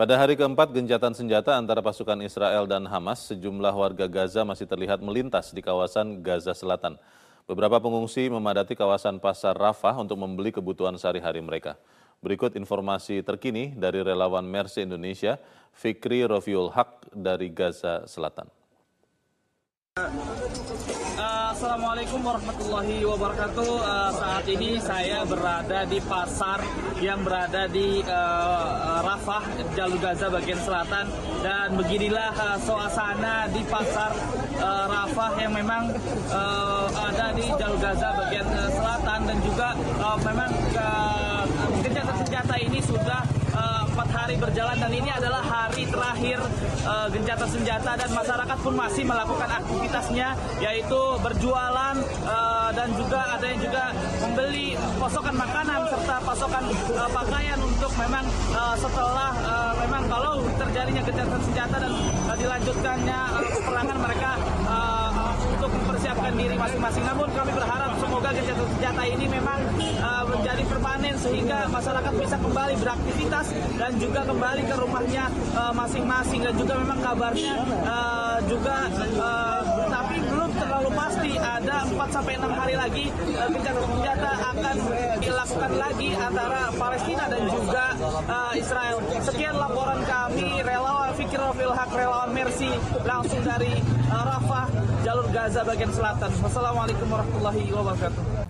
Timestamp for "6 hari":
82.38-82.74